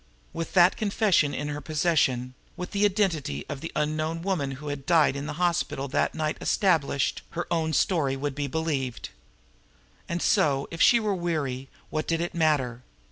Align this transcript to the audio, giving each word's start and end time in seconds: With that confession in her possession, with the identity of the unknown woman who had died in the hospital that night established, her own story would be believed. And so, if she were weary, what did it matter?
With 0.33 0.53
that 0.53 0.77
confession 0.77 1.31
in 1.35 1.49
her 1.49 1.61
possession, 1.61 2.33
with 2.57 2.71
the 2.71 2.85
identity 2.85 3.45
of 3.47 3.61
the 3.61 3.71
unknown 3.75 4.23
woman 4.23 4.53
who 4.53 4.69
had 4.69 4.87
died 4.87 5.15
in 5.15 5.27
the 5.27 5.33
hospital 5.37 5.87
that 5.89 6.15
night 6.15 6.37
established, 6.41 7.21
her 7.37 7.45
own 7.51 7.71
story 7.71 8.15
would 8.15 8.33
be 8.33 8.47
believed. 8.47 9.09
And 10.09 10.19
so, 10.19 10.67
if 10.71 10.81
she 10.81 10.99
were 10.99 11.13
weary, 11.13 11.69
what 11.91 12.07
did 12.07 12.19
it 12.19 12.33
matter? 12.33 12.81